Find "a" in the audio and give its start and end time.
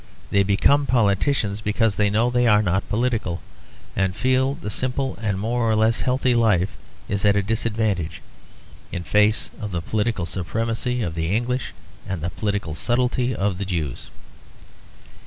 7.35-7.43